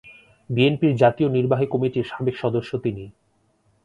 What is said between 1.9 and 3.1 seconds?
সাবেক সদস্য তিনি।